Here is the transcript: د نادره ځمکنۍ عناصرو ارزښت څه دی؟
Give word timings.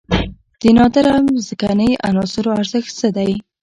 د 0.61 0.63
نادره 0.77 1.13
ځمکنۍ 1.45 1.91
عناصرو 2.07 2.49
ارزښت 2.59 2.91
څه 2.99 3.07
دی؟ 3.17 3.31